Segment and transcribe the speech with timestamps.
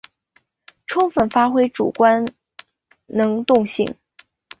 [0.87, 2.25] 充分发挥主观
[3.05, 3.93] 能动性